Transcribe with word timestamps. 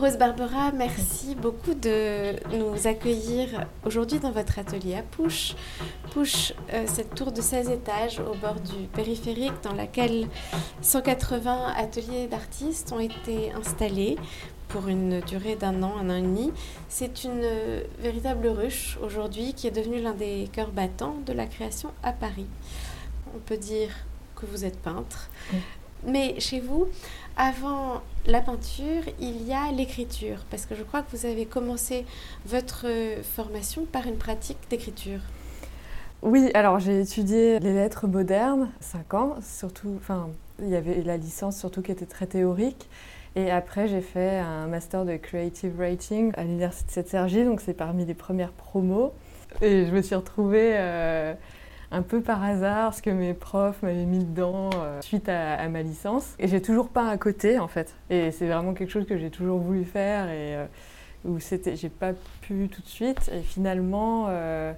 Rose 0.00 0.16
Barbara, 0.16 0.72
merci 0.72 1.34
beaucoup 1.34 1.74
de 1.74 2.32
nous 2.56 2.86
accueillir 2.86 3.66
aujourd'hui 3.84 4.18
dans 4.18 4.30
votre 4.30 4.58
atelier 4.58 4.94
à 4.94 5.02
Pouche. 5.02 5.54
Pouche, 6.12 6.54
euh, 6.72 6.84
cette 6.86 7.14
tour 7.14 7.32
de 7.32 7.42
16 7.42 7.68
étages 7.68 8.18
au 8.18 8.34
bord 8.34 8.54
du 8.54 8.86
périphérique 8.94 9.52
dans 9.62 9.74
laquelle 9.74 10.26
180 10.80 11.74
ateliers 11.76 12.28
d'artistes 12.28 12.92
ont 12.92 12.98
été 12.98 13.52
installés 13.52 14.16
pour 14.68 14.88
une 14.88 15.20
durée 15.20 15.56
d'un 15.56 15.82
an, 15.82 15.92
un 16.00 16.08
an 16.08 16.16
et 16.16 16.22
demi. 16.22 16.50
C'est 16.88 17.24
une 17.24 17.46
véritable 17.98 18.46
ruche 18.48 18.98
aujourd'hui 19.02 19.52
qui 19.52 19.66
est 19.66 19.70
devenue 19.70 20.00
l'un 20.00 20.14
des 20.14 20.48
cœurs 20.50 20.72
battants 20.72 21.16
de 21.26 21.34
la 21.34 21.44
création 21.44 21.90
à 22.02 22.12
Paris. 22.12 22.48
On 23.34 23.38
peut 23.38 23.58
dire 23.58 23.90
que 24.34 24.46
vous 24.46 24.64
êtes 24.64 24.78
peintre. 24.78 25.28
Mais 26.06 26.38
chez 26.40 26.60
vous, 26.60 26.86
avant 27.36 28.02
la 28.26 28.40
peinture, 28.40 29.02
il 29.20 29.46
y 29.46 29.52
a 29.52 29.70
l'écriture, 29.72 30.44
parce 30.50 30.66
que 30.66 30.74
je 30.74 30.82
crois 30.82 31.02
que 31.02 31.16
vous 31.16 31.26
avez 31.26 31.46
commencé 31.46 32.06
votre 32.46 32.86
formation 33.22 33.84
par 33.84 34.06
une 34.06 34.16
pratique 34.16 34.58
d'écriture. 34.70 35.20
Oui, 36.22 36.50
alors 36.52 36.78
j'ai 36.80 37.00
étudié 37.00 37.58
les 37.60 37.72
lettres 37.72 38.06
modernes, 38.06 38.70
5 38.80 39.14
ans, 39.14 39.34
surtout, 39.42 39.94
enfin, 39.96 40.28
il 40.60 40.68
y 40.68 40.76
avait 40.76 41.02
la 41.02 41.16
licence 41.16 41.58
surtout 41.58 41.80
qui 41.80 41.92
était 41.92 42.06
très 42.06 42.26
théorique. 42.26 42.88
Et 43.36 43.50
après, 43.50 43.88
j'ai 43.88 44.00
fait 44.00 44.38
un 44.38 44.66
master 44.66 45.04
de 45.04 45.16
creative 45.16 45.72
writing 45.78 46.32
à 46.36 46.42
l'université 46.42 47.02
de 47.02 47.08
Cergy, 47.08 47.44
donc 47.44 47.60
c'est 47.60 47.74
parmi 47.74 48.04
les 48.04 48.14
premières 48.14 48.52
promos. 48.52 49.12
Et 49.62 49.86
je 49.86 49.92
me 49.92 50.02
suis 50.02 50.14
retrouvée 50.14 50.72
euh, 50.74 51.32
un 51.92 52.02
peu 52.02 52.20
par 52.20 52.42
hasard, 52.42 52.90
parce 52.90 53.00
que 53.00 53.10
mes 53.10 53.34
profs 53.34 53.82
m'avaient 53.82 54.04
mis 54.04 54.24
dedans 54.24 54.70
euh, 54.76 55.00
suite 55.00 55.28
à, 55.28 55.68
ma 55.68 55.82
licence. 55.82 56.34
Et 56.38 56.46
j'ai 56.46 56.62
toujours 56.62 56.88
peint 56.88 57.08
à 57.08 57.16
côté, 57.16 57.58
en 57.58 57.68
fait. 57.68 57.94
Et 58.10 58.30
c'est 58.30 58.46
vraiment 58.46 58.74
quelque 58.74 58.90
chose 58.90 59.06
que 59.06 59.18
j'ai 59.18 59.30
toujours 59.30 59.58
voulu 59.58 59.84
faire 59.84 60.28
et 60.28 60.56
euh, 60.56 60.66
où 61.24 61.40
c'était, 61.40 61.76
j'ai 61.76 61.88
pas 61.88 62.12
pu 62.42 62.68
tout 62.68 62.82
de 62.82 62.86
suite. 62.86 63.30
Et 63.34 63.40
finalement, 63.40 64.26
euh, 64.28 64.72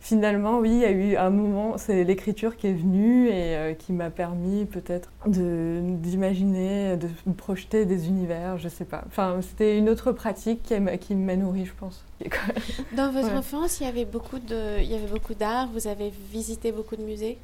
finalement, 0.00 0.58
oui, 0.58 0.70
il 0.70 0.80
y 0.80 0.84
a 0.84 0.90
eu 0.90 1.16
un 1.16 1.30
moment, 1.30 1.78
c'est 1.78 2.04
l'écriture 2.04 2.56
qui 2.56 2.66
est 2.66 2.72
venue 2.72 3.28
et 3.28 3.56
euh, 3.56 3.74
qui 3.74 3.92
m'a 3.92 4.10
permis 4.10 4.64
peut-être 4.64 5.10
d'imaginer, 5.26 6.96
de, 6.96 7.08
projeter 7.36 7.84
des 7.84 8.08
univers, 8.08 8.58
je 8.58 8.68
sais 8.68 8.84
pas. 8.84 9.04
Enfin, 9.06 9.38
c'était 9.42 9.78
une 9.78 9.88
autre 9.88 10.12
pratique 10.12 10.62
qui 10.62 11.14
m'a 11.14 11.36
nourrie, 11.36 11.66
je 11.66 11.74
pense. 11.78 12.04
Dans 12.96 13.12
votre 13.12 13.32
enfance, 13.34 13.80
il 13.80 13.84
y 13.84 13.86
avait 13.86 14.04
beaucoup 14.04 14.38
de, 14.38 14.80
il 14.80 14.90
y 14.90 14.94
avait 14.94 15.06
beaucoup 15.06 15.34
d'art. 15.34 15.68
Vous 15.72 15.86
avez 15.86 16.12
visité 16.32 16.72
beaucoup 16.72 16.96
de 16.96 17.02
musées? 17.02 17.38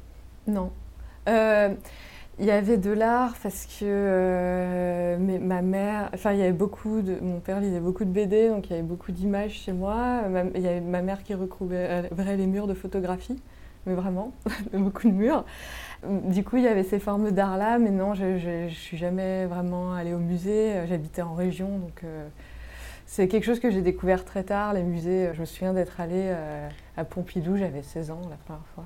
Non. 0.47 0.71
Euh, 1.27 1.73
il 2.39 2.45
y 2.45 2.51
avait 2.51 2.77
de 2.77 2.91
l'art 2.91 3.35
parce 3.41 3.65
que 3.65 3.83
euh, 3.83 5.17
ma 5.39 5.61
mère, 5.61 6.09
enfin 6.13 6.33
il 6.33 6.39
y 6.39 6.43
avait 6.43 6.51
beaucoup 6.51 7.01
de, 7.01 7.17
mon 7.21 7.39
père 7.39 7.59
lisait 7.59 7.79
beaucoup 7.79 8.05
de 8.05 8.11
BD, 8.11 8.49
donc 8.49 8.67
il 8.67 8.71
y 8.71 8.73
avait 8.73 8.83
beaucoup 8.83 9.11
d'images 9.11 9.53
chez 9.53 9.73
moi. 9.73 10.21
il 10.53 10.61
y 10.61 10.67
avait 10.67 10.81
ma 10.81 11.01
mère 11.01 11.23
qui 11.23 11.33
recouvrait 11.33 12.37
les 12.37 12.45
murs 12.45 12.67
de 12.67 12.75
photographie, 12.75 13.41
mais 13.87 13.95
vraiment, 13.95 14.33
beaucoup 14.73 15.07
de 15.09 15.13
murs. 15.13 15.45
Du 16.03 16.43
coup, 16.43 16.57
il 16.57 16.63
y 16.63 16.67
avait 16.67 16.83
ces 16.83 16.99
formes 16.99 17.31
d'art-là, 17.31 17.79
mais 17.79 17.89
non, 17.89 18.13
je 18.13 18.65
ne 18.65 18.69
suis 18.69 18.97
jamais 18.97 19.47
vraiment 19.47 19.93
allée 19.93 20.13
au 20.13 20.19
musée. 20.19 20.85
J'habitais 20.87 21.23
en 21.23 21.33
région, 21.33 21.79
donc 21.79 22.03
euh, 22.03 22.27
c'est 23.07 23.27
quelque 23.27 23.45
chose 23.45 23.59
que 23.59 23.71
j'ai 23.71 23.81
découvert 23.81 24.23
très 24.25 24.43
tard, 24.43 24.73
les 24.73 24.83
musées. 24.83 25.31
Je 25.33 25.39
me 25.39 25.45
souviens 25.45 25.73
d'être 25.73 25.99
allée 25.99 26.29
euh, 26.29 26.69
à 26.97 27.03
Pompidou, 27.03 27.57
j'avais 27.57 27.81
16 27.81 28.11
ans 28.11 28.21
la 28.29 28.35
première 28.35 28.65
fois. 28.75 28.85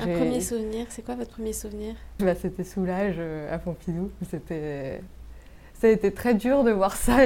Un 0.00 0.18
premier 0.18 0.40
souvenir, 0.40 0.86
c'est 0.88 1.04
quoi 1.04 1.14
votre 1.14 1.30
premier 1.30 1.52
souvenir? 1.52 1.94
Bah, 2.18 2.34
C'était 2.34 2.64
Soulage 2.64 3.16
euh, 3.18 3.54
à 3.54 3.58
Pompidou. 3.58 4.10
C'était... 4.30 5.00
Ça 5.74 5.88
a 5.88 5.90
été 5.90 6.10
très 6.10 6.34
dur 6.34 6.64
de 6.64 6.70
voir 6.70 6.96
ça 6.96 7.18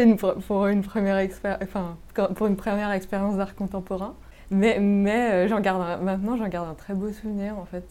pour, 0.47 0.67
une 0.67 0.83
première 0.83 1.25
enfin, 1.63 1.97
pour 2.35 2.47
une 2.49 2.57
première 2.57 2.91
expérience 2.91 3.37
d'art 3.37 3.55
contemporain. 3.55 4.15
Mais, 4.51 4.81
mais 4.81 5.31
euh, 5.31 5.49
j'en 5.49 5.61
garde 5.61 6.03
maintenant, 6.03 6.37
j'en 6.37 6.49
garde 6.49 6.69
un 6.69 6.75
très 6.75 6.95
beau 6.95 7.13
souvenir 7.13 7.57
en 7.57 7.65
fait. 7.65 7.85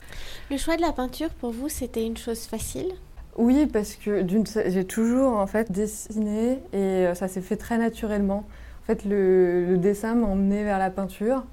Le 0.52 0.58
choix 0.58 0.76
de 0.76 0.82
la 0.82 0.92
peinture, 0.92 1.30
pour 1.30 1.52
vous, 1.52 1.70
c'était 1.70 2.06
une 2.06 2.18
chose 2.18 2.42
facile? 2.42 2.92
Oui, 3.38 3.68
parce 3.68 3.96
que 3.96 4.26
j'ai 4.68 4.84
toujours 4.84 5.38
en 5.38 5.48
fait 5.48 5.72
dessiné 5.72 6.60
et 6.74 6.78
euh, 6.78 7.16
ça 7.16 7.30
s'est 7.30 7.40
fait 7.40 7.56
très 7.56 7.78
naturellement. 7.78 8.44
En 8.84 8.86
fait, 8.86 9.06
le, 9.06 9.66
le 9.66 9.78
dessin 9.78 10.16
m'a 10.16 10.28
emmené 10.28 10.66
vers 10.66 10.80
la 10.80 10.90
peinture. 10.90 11.46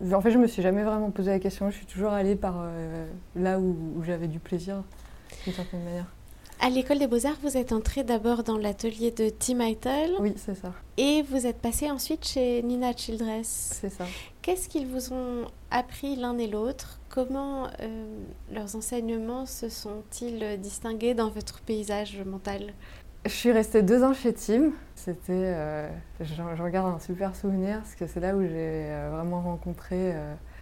En 0.00 0.20
fait, 0.20 0.30
je 0.30 0.38
me 0.38 0.46
suis 0.46 0.62
jamais 0.62 0.84
vraiment 0.84 1.10
posé 1.10 1.30
la 1.30 1.38
question. 1.38 1.70
Je 1.70 1.76
suis 1.76 1.86
toujours 1.86 2.12
allée 2.12 2.36
par 2.36 2.56
euh, 2.60 3.06
là 3.34 3.58
où, 3.58 4.02
j'avais 4.04 4.28
du 4.28 4.38
plaisir, 4.38 4.82
d'une 5.44 5.52
certaine 5.52 5.82
manière. 5.82 6.06
À 6.60 6.70
l'école 6.70 6.98
des 6.98 7.06
beaux-arts, 7.06 7.36
vous 7.42 7.56
êtes 7.56 7.72
entrée 7.72 8.02
d'abord 8.02 8.42
dans 8.42 8.58
l'atelier 8.58 9.12
de 9.12 9.28
Tim 9.28 9.60
Eitel. 9.60 10.10
Oui, 10.18 10.34
c'est 10.36 10.56
ça. 10.56 10.72
Et 10.96 11.22
vous 11.22 11.46
êtes 11.46 11.58
passée 11.58 11.88
ensuite 11.88 12.26
chez 12.26 12.62
Nina 12.62 12.92
Childress. 12.96 13.78
C'est 13.80 13.90
ça. 13.90 14.04
Qu'est-ce 14.42 14.68
qu'ils 14.68 14.86
vous 14.86 15.12
ont 15.12 15.46
appris 15.70 16.16
l'un 16.16 16.36
et 16.38 16.48
l'autre? 16.48 16.98
Comment 17.08 17.68
euh, 17.80 18.04
leurs 18.52 18.74
enseignements 18.74 19.46
se 19.46 19.68
sont-ils 19.68 20.58
distingués 20.60 21.14
dans 21.14 21.28
votre 21.28 21.60
paysage 21.60 22.20
mental? 22.26 22.72
Je 23.28 23.34
suis 23.34 23.52
restée 23.52 23.82
deux 23.82 24.02
ans 24.02 24.14
chez 24.14 24.32
Tim. 24.32 24.70
C'était, 24.96 25.32
euh, 25.32 25.88
j'en 26.20 26.68
garde 26.68 26.94
un 26.94 26.98
super 26.98 27.36
souvenir 27.36 27.78
parce 27.78 27.94
que 27.94 28.06
c'est 28.06 28.20
là 28.20 28.34
où 28.34 28.42
j'ai 28.42 28.50
euh, 28.52 29.10
vraiment 29.12 29.42
rencontré 29.42 30.12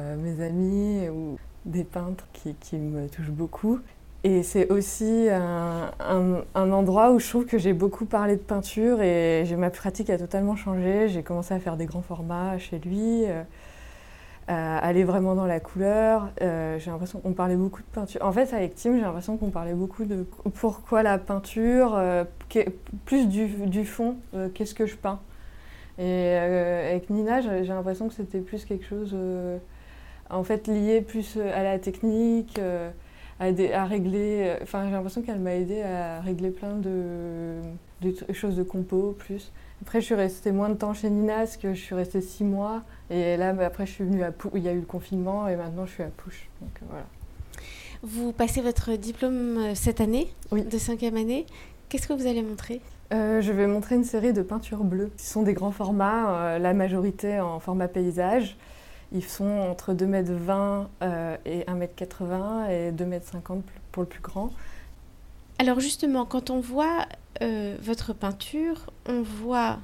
euh, 0.01 0.17
mes 0.17 0.45
amis 0.45 1.09
ou 1.09 1.39
des 1.65 1.85
peintres 1.85 2.29
qui, 2.33 2.77
me 2.77 3.09
touchent 3.09 3.31
beaucoup. 3.31 3.81
Et 4.25 4.43
c'est 4.43 4.71
aussi 4.73 5.29
un, 5.31 5.93
un, 6.01 6.73
endroit 6.73 7.13
où 7.13 7.21
je 7.21 7.29
trouve 7.29 7.47
que 7.47 7.59
j'ai 7.59 7.73
beaucoup 7.73 8.07
parlé 8.07 8.35
de 8.35 8.41
peinture 8.41 9.01
et 9.01 9.45
ma 9.57 9.71
pratique 9.71 10.11
a 10.11 10.19
totalement 10.19 10.57
changé. 10.57 11.09
J'ai 11.09 11.23
commencé 11.23 11.55
à 11.55 11.61
faire 11.61 11.77
des 11.77 11.87
grands 11.87 12.03
formats 12.03 12.59
chez 12.59 12.81
lui 12.81 13.25
aller 14.49 15.05
vraiment 15.05 15.35
dans 15.35 15.47
la 15.47 15.61
couleur. 15.61 16.31
Euh, 16.41 16.79
j'ai 16.79 16.91
l'impression 16.91 17.21
qu'on 17.21 17.33
parlait 17.33 17.57
beaucoup 17.57 17.81
de 17.83 17.87
peinture. 17.87 18.25
En 18.25 18.33
fait, 18.33 18.53
avec 18.53 18.75
Tim, 18.77 18.95
j'ai 18.97 19.03
l'impression 19.03 19.37
qu'on 19.37 19.51
parlait 19.51 19.75
beaucoup 19.75 20.05
de 20.05 20.25
pourquoi 20.55 21.03
la 21.03 21.19
peinture, 21.19 21.95
euh, 21.97 22.25
plus 23.05 23.29
du, 23.29 23.85
fond, 23.85 24.17
euh, 24.35 24.49
qu'est-ce 24.49 24.75
que 24.75 24.87
je 24.87 24.97
peins. 24.97 25.21
Et 25.99 26.35
avec 26.35 27.09
Nina, 27.09 27.41
j'ai 27.41 27.65
l'impression 27.65 28.07
que 28.09 28.15
c'était 28.15 28.41
plus 28.41 28.67
quelque 28.67 28.85
chose, 28.85 29.17
en 30.29 30.45
fait, 30.45 30.67
lié 30.67 31.01
plus 31.01 31.39
à 31.39 31.63
la 31.63 31.79
technique, 31.79 32.61
à, 33.41 33.85
régler. 33.87 34.57
Enfin, 34.61 34.85
j'ai 34.85 34.93
l'impression 34.93 35.23
qu'elle 35.23 35.39
m'a 35.39 35.55
aidé 35.55 35.81
à 35.83 36.21
régler 36.21 36.51
plein 36.51 36.75
de, 36.77 37.63
de 38.03 38.33
choses 38.35 38.57
de 38.57 38.63
compo 38.63 39.17
plus. 39.19 39.53
Après, 39.83 40.01
je 40.01 40.07
suis 40.07 40.15
restée 40.15 40.53
moins 40.53 40.69
de 40.69 40.75
temps 40.75 40.95
chez 40.95 41.11
Nina 41.11 41.39
parce 41.39 41.57
que 41.57 41.75
je 41.75 41.81
suis 41.81 41.95
restée 41.95 42.21
six 42.21 42.45
mois. 42.45 42.83
Et 43.11 43.37
là, 43.37 43.53
bah, 43.53 43.67
après, 43.67 43.87
je 43.87 43.93
suis 43.93 44.05
venue 44.05 44.23
à 44.23 44.33
Pou 44.33 44.51
il 44.55 44.63
y 44.63 44.69
a 44.69 44.73
eu 44.73 44.81
le 44.81 44.87
confinement 44.87 45.49
et 45.49 45.57
maintenant, 45.57 45.87
je 45.87 45.93
suis 45.93 46.03
à 46.03 46.09
Pouche. 46.09 46.49
Donc, 46.61 46.71
euh, 46.83 46.87
voilà. 46.91 47.05
Vous 48.03 48.33
passez 48.33 48.61
votre 48.63 48.93
diplôme 48.97 49.59
euh, 49.59 49.75
cette 49.75 50.01
année, 50.01 50.29
oui. 50.51 50.65
de 50.65 50.79
cinquième 50.79 51.17
année. 51.17 51.47
Qu'est-ce 51.89 52.09
que 52.09 52.13
vous 52.13 52.27
allez 52.27 52.43
montrer? 52.43 52.81
Euh, 53.13 53.41
Je 53.41 53.53
vais 53.53 53.67
montrer 53.67 53.95
une 53.95 54.05
série 54.05 54.33
de 54.33 54.43
peintures 54.43 54.83
bleues. 54.83 55.13
Ce 55.19 55.33
sont 55.33 55.43
des 55.43 55.55
grands 55.55 55.71
formats, 55.71 56.59
la 56.59 56.75
majorité 56.75 57.39
en 57.39 57.61
format 57.61 57.87
paysage. 57.87 58.57
Ils 59.13 59.25
sont 59.25 59.45
entre 59.45 59.95
2,20 59.95 60.87
m 61.01 61.39
et 61.45 61.61
1,80 61.61 61.69
m 61.69 62.71
et 62.71 62.91
2,50 62.91 63.05
m 63.05 63.63
pour 63.93 64.03
le 64.03 64.09
plus 64.09 64.21
grand. 64.21 64.51
Alors 65.59 65.81
justement, 65.81 66.27
quand 66.27 66.51
on 66.51 66.61
voit 66.61 67.07
euh, 67.41 67.77
votre 67.81 68.13
peinture, 68.13 68.91
on 69.07 69.23
voit 69.23 69.79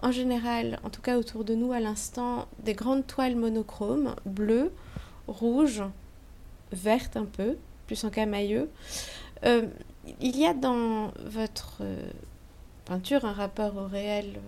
en 0.00 0.12
général, 0.12 0.78
en 0.84 0.90
tout 0.90 1.02
cas 1.02 1.18
autour 1.18 1.44
de 1.44 1.54
nous 1.54 1.72
à 1.72 1.80
l'instant, 1.80 2.46
des 2.62 2.74
grandes 2.74 3.06
toiles 3.06 3.34
monochromes, 3.34 4.14
bleues, 4.24 4.70
rouges, 5.26 5.82
vertes 6.72 7.16
un 7.16 7.24
peu, 7.24 7.56
plus 7.86 8.04
en 8.04 8.10
camailleux. 8.10 8.70
Euh, 9.44 9.66
il 10.20 10.38
y 10.38 10.46
a 10.46 10.54
dans 10.54 11.10
votre 11.24 11.78
euh, 11.80 12.06
peinture 12.84 13.24
un 13.24 13.32
rapport 13.32 13.76
au 13.76 13.86
réel 13.86 14.38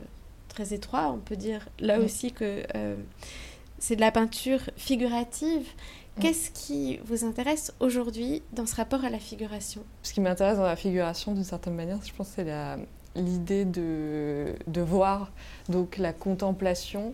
très 0.48 0.74
étroit, 0.74 1.08
on 1.08 1.18
peut 1.18 1.36
dire 1.36 1.68
là 1.80 1.98
aussi 1.98 2.32
que 2.32 2.62
c'est 3.78 3.96
de 3.96 4.00
la 4.00 4.10
peinture 4.10 4.60
figurative. 4.76 5.66
Qu'est-ce 6.20 6.50
qui 6.50 6.98
vous 7.04 7.24
intéresse 7.24 7.74
aujourd'hui 7.78 8.42
dans 8.52 8.64
ce 8.64 8.74
rapport 8.74 9.04
à 9.04 9.10
la 9.10 9.18
figuration? 9.18 9.82
Ce 10.02 10.14
qui 10.14 10.22
m'intéresse 10.22 10.56
dans 10.56 10.64
la 10.64 10.76
figuration, 10.76 11.32
d'une 11.32 11.44
certaine 11.44 11.74
manière, 11.74 11.98
je 12.02 12.12
pense, 12.14 12.28
c'est 12.28 12.46
l'idée 13.14 13.66
de, 13.66 14.54
de, 14.66 14.80
voir 14.80 15.30
donc 15.68 15.98
la 15.98 16.14
contemplation 16.14 17.12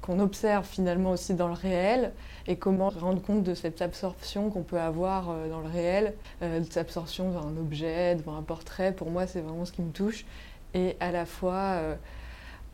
qu'on 0.00 0.18
observe 0.18 0.66
finalement 0.66 1.12
aussi 1.12 1.34
dans 1.34 1.46
le 1.46 1.54
réel 1.54 2.12
et 2.46 2.56
comment 2.56 2.90
rendre 2.90 3.22
compte 3.22 3.42
de 3.42 3.54
cette 3.54 3.80
absorption 3.80 4.50
qu'on 4.50 4.62
peut 4.62 4.80
avoir 4.80 5.30
euh, 5.30 5.48
dans 5.48 5.60
le 5.60 5.68
réel, 5.68 6.14
euh, 6.42 6.60
cette 6.64 6.76
absorption 6.76 7.30
devant 7.30 7.46
un 7.46 7.56
objet, 7.56 8.14
devant 8.16 8.36
un 8.36 8.42
portrait. 8.42 8.92
Pour 8.92 9.10
moi, 9.10 9.26
c'est 9.26 9.40
vraiment 9.40 9.64
ce 9.64 9.72
qui 9.72 9.80
me 9.80 9.92
touche. 9.92 10.26
Et 10.74 10.96
à 11.00 11.12
la 11.12 11.24
fois 11.24 11.54
euh, 11.54 11.94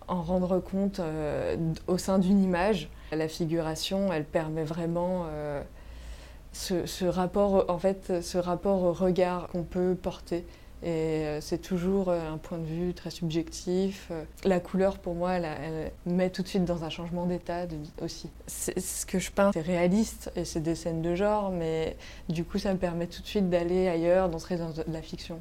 en 0.08 0.22
rendre 0.22 0.58
compte 0.58 1.00
au 1.86 1.98
sein 1.98 2.18
d'une 2.18 2.42
image 2.42 2.88
la 3.16 3.28
figuration, 3.28 4.12
elle 4.12 4.24
permet 4.24 4.64
vraiment 4.64 5.26
euh, 5.28 5.62
ce, 6.52 7.04
rapport, 7.04 7.64
en 7.68 7.78
fait, 7.78 8.22
ce 8.22 8.38
rapport 8.38 8.82
au 8.82 8.92
regard 8.92 9.48
qu'on 9.48 9.62
peut 9.62 9.96
porter 10.00 10.44
Et 10.82 10.88
euh, 10.88 11.40
c'est 11.40 11.58
toujours 11.58 12.08
euh, 12.08 12.32
un 12.32 12.38
point 12.38 12.58
de 12.58 12.64
vue 12.64 12.94
très 12.94 13.10
subjectif. 13.10 14.10
La 14.44 14.60
couleur, 14.60 14.98
pour 14.98 15.14
moi, 15.14 15.32
elle, 15.34 15.92
met 16.06 16.30
tout 16.30 16.42
de 16.42 16.48
suite 16.48 16.64
dans 16.64 16.84
un 16.84 16.90
changement 16.90 17.26
d'état 17.26 17.66
aussi. 18.02 18.30
Ce 18.46 19.06
que 19.06 19.18
je 19.18 19.30
peins, 19.30 19.50
c'est 19.52 19.60
réaliste 19.60 20.30
et 20.36 20.44
c'est 20.44 20.60
des 20.60 20.74
scènes 20.74 21.02
de 21.02 21.14
genre, 21.14 21.50
mais 21.50 21.96
du 22.28 22.44
coup, 22.44 22.58
ça 22.58 22.72
me 22.72 22.78
permet 22.78 23.06
tout 23.06 23.22
de 23.22 23.26
suite 23.26 23.50
d'aller 23.50 23.88
ailleurs, 23.88 24.28
d'entrer 24.28 24.56
dans 24.56 24.70
de 24.70 24.84
la 24.88 25.02
fiction. 25.02 25.40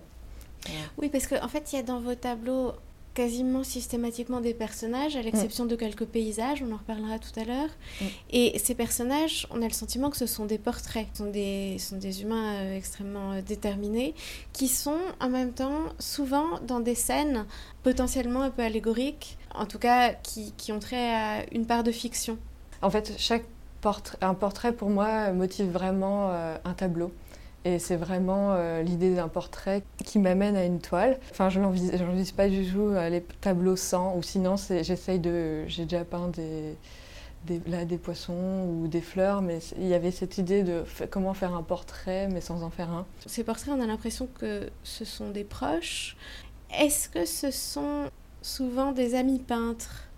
Oui, 0.97 1.09
parce 1.09 1.27
qu'en 1.27 1.43
en 1.43 1.47
fait, 1.47 1.71
il 1.71 1.77
y 1.77 1.79
a 1.79 1.83
dans 1.83 1.99
vos 1.99 2.15
tableaux 2.15 2.73
quasiment 3.19 3.65
systématiquement 3.65 4.39
des 4.39 4.53
personnages, 4.53 5.17
à 5.17 5.21
l'exception 5.21 5.65
de 5.65 5.75
quelques 5.75 6.05
paysages, 6.05 6.63
on 6.65 6.71
en 6.71 6.77
reparlera 6.77 7.19
tout 7.19 7.37
à 7.37 7.43
l'heure. 7.43 7.69
Mm. 7.99 8.05
Et 8.31 8.57
ces 8.59 8.75
personnages, 8.75 9.45
on 9.51 9.61
a 9.61 9.67
le 9.67 9.73
sentiment 9.73 10.09
que 10.09 10.15
ce 10.15 10.25
sont 10.25 10.45
des 10.45 10.57
portraits, 10.57 11.05
ce 11.11 11.25
sont 11.25 11.29
des, 11.29 11.75
ce 11.79 11.89
sont 11.89 11.97
des 11.97 12.21
humains 12.21 12.53
euh, 12.53 12.77
extrêmement 12.77 13.33
euh, 13.33 13.41
déterminés, 13.41 14.15
qui 14.53 14.69
sont 14.69 15.01
en 15.19 15.27
même 15.27 15.51
temps 15.51 15.81
souvent 15.99 16.61
dans 16.65 16.79
des 16.79 16.95
scènes 16.95 17.45
potentiellement 17.83 18.43
un 18.43 18.51
peu 18.51 18.61
allégoriques, 18.61 19.37
en 19.53 19.65
tout 19.65 19.79
cas 19.79 20.13
qui, 20.13 20.53
qui 20.55 20.71
ont 20.71 20.79
trait 20.79 21.13
à 21.13 21.53
une 21.53 21.65
part 21.65 21.83
de 21.83 21.91
fiction. 21.91 22.37
En 22.81 22.89
fait, 22.89 23.15
chaque 23.17 23.43
portrait, 23.81 24.17
un 24.21 24.33
portrait 24.33 24.71
pour 24.71 24.89
moi 24.89 25.33
motive 25.33 25.69
vraiment 25.69 26.29
euh, 26.31 26.55
un 26.63 26.73
tableau. 26.73 27.11
Et 27.65 27.77
c'est 27.77 27.97
vraiment 27.97 28.53
euh, 28.53 28.81
l'idée 28.81 29.15
d'un 29.15 29.27
portrait 29.27 29.83
qui 30.05 30.17
m'amène 30.17 30.55
à 30.55 30.63
une 30.63 30.79
toile. 30.79 31.19
Enfin, 31.31 31.49
je 31.49 31.59
n'envisage 31.59 32.33
pas 32.33 32.47
du 32.47 32.65
tout 32.65 32.79
euh, 32.79 33.09
les 33.09 33.21
tableaux 33.21 33.75
sans, 33.75 34.15
ou 34.15 34.23
sinon 34.23 34.55
j'essaye 34.55 35.19
de. 35.19 35.65
J'ai 35.67 35.83
déjà 35.83 36.05
peint 36.05 36.29
des, 36.29 36.77
là, 37.67 37.85
des 37.85 37.97
poissons 37.97 38.65
ou 38.69 38.87
des 38.87 39.01
fleurs, 39.01 39.41
mais 39.41 39.59
il 39.77 39.87
y 39.87 39.93
avait 39.93 40.11
cette 40.11 40.37
idée 40.37 40.63
de 40.63 40.83
comment 41.09 41.33
faire 41.33 41.53
un 41.53 41.63
portrait, 41.63 42.27
mais 42.29 42.41
sans 42.41 42.63
en 42.63 42.69
faire 42.69 42.91
un. 42.91 43.05
Ces 43.25 43.43
portraits, 43.43 43.73
on 43.77 43.81
a 43.81 43.87
l'impression 43.87 44.27
que 44.39 44.69
ce 44.83 45.03
sont 45.03 45.29
des 45.29 45.43
proches. 45.43 46.15
Est-ce 46.77 47.09
que 47.09 47.25
ce 47.25 47.51
sont 47.51 48.09
souvent 48.41 48.93
des 48.93 49.15
amis 49.15 49.39
peintres? 49.39 50.08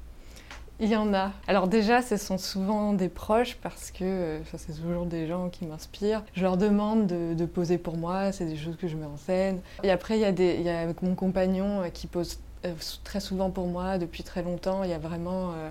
Il 0.83 0.89
y 0.89 0.95
en 0.95 1.13
a. 1.13 1.31
Alors 1.45 1.67
déjà, 1.67 2.01
ce 2.01 2.17
sont 2.17 2.39
souvent 2.39 2.93
des 2.93 3.07
proches 3.07 3.55
parce 3.61 3.91
que 3.91 4.03
euh, 4.03 4.39
c'est 4.57 4.73
toujours 4.73 5.05
des 5.05 5.27
gens 5.27 5.49
qui 5.49 5.67
m'inspirent. 5.67 6.23
Je 6.33 6.41
leur 6.41 6.57
demande 6.57 7.05
de, 7.05 7.45
poser 7.45 7.77
pour 7.77 7.97
moi, 7.97 8.31
c'est 8.31 8.45
des 8.45 8.57
choses 8.57 8.77
que 8.77 8.87
je 8.87 8.97
mets 8.97 9.05
en 9.05 9.15
scène. 9.15 9.61
Et 9.83 9.91
après, 9.91 10.17
il 10.17 10.21
y 10.21 10.25
a, 10.25 10.31
des, 10.31 10.91
mon 11.03 11.13
compagnon 11.13 11.83
euh, 11.83 11.89
qui 11.89 12.07
pose 12.07 12.39
euh, 12.65 12.73
très 13.03 13.19
souvent 13.19 13.51
pour 13.51 13.67
moi 13.67 13.99
depuis 13.99 14.23
très 14.23 14.41
longtemps. 14.41 14.83
Il 14.83 14.89
y 14.89 14.93
a 14.93 14.97
vraiment 14.97 15.51
euh, 15.51 15.69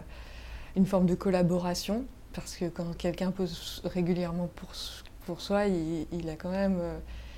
une 0.77 0.87
forme 0.87 1.07
de 1.07 1.17
collaboration 1.17 2.05
parce 2.33 2.55
que 2.55 2.67
quand 2.67 2.97
quelqu'un 2.97 3.33
pose 3.33 3.83
régulièrement 3.85 4.49
pour, 4.55 4.71
pour 5.27 5.41
soi, 5.41 5.67
il, 5.67 6.07
il 6.13 6.31
a 6.31 6.37
quand 6.37 6.51
même, 6.51 6.79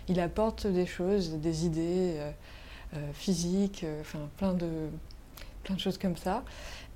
il 0.09 0.21
apporte 0.21 0.67
des 0.67 0.85
choses, 0.85 1.37
des 1.37 1.65
idées 1.65 2.19
physiques, 3.15 3.87
enfin 4.03 4.19
plein 4.37 4.53
de, 4.53 4.69
plein 5.63 5.77
de 5.77 5.81
choses 5.81 5.97
comme 5.97 6.19
ça. 6.19 6.45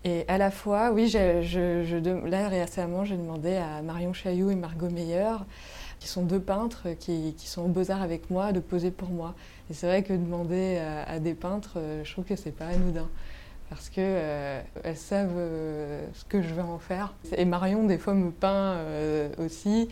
Et 0.07 0.25
à 0.29 0.39
la 0.39 0.53
fois, 0.53 0.93
oui, 0.93 1.11
là 1.11 2.49
récemment, 2.49 3.05
j'ai 3.05 3.17
demandé 3.17 3.57
à 3.57 3.83
Marion 3.83 4.13
Chailloux 4.13 4.53
et 4.53 4.55
Margot 4.55 4.89
Meyer, 4.89 5.35
qui 5.99 6.07
sont 6.07 6.23
deux 6.23 6.39
peintres 6.39 6.91
qui, 7.01 7.35
sont 7.39 7.63
au 7.63 7.69
Beaux-Arts 7.69 8.03
avec 8.03 8.31
moi, 8.31 8.53
de 8.53 8.61
poser 8.61 8.93
pour 8.93 9.09
moi. 9.09 9.35
Et 9.69 9.75
c'est 9.75 9.89
vrai 9.89 10.05
que 10.05 10.13
demander 10.13 10.79
à, 10.79 11.11
à 11.11 11.19
des 11.19 11.35
peintres, 11.35 11.79
euh, 11.79 12.05
je 12.05 12.13
trouve 12.13 12.25
que 12.25 12.37
c'est 12.37 12.53
pas 12.53 12.67
anodin. 12.67 13.09
Parce 13.69 13.89
que 13.89 13.97
euh, 13.99 14.63
savent 14.95 15.31
euh, 15.37 16.07
ce 16.15 16.25
que 16.25 16.41
je 16.41 16.55
vais 16.55 16.63
en 16.63 16.79
faire. 16.79 17.13
Et 17.37 17.45
Marion, 17.45 17.83
des 17.83 17.99
fois, 17.99 18.15
me 18.15 18.31
peint 18.31 18.75
euh, 18.75 19.29
aussi. 19.39 19.89